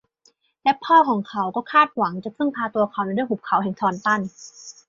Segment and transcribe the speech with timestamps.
[0.63, 4.19] และพ่อของเขาก็คาดหวังจะพึ่งพาตัวเขาในเรื่องหุบเขาแห่งทอนตัน